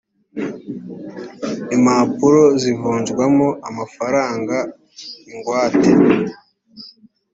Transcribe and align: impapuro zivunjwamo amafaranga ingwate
impapuro 1.75 2.41
zivunjwamo 2.61 3.47
amafaranga 3.67 4.57
ingwate 5.31 5.91